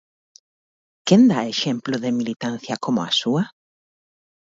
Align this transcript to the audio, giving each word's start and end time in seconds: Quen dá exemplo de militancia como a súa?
Quen 1.07 1.21
dá 1.31 1.39
exemplo 1.53 1.95
de 2.03 2.15
militancia 2.19 2.75
como 2.83 2.99
a 3.01 3.09
súa? 3.19 3.43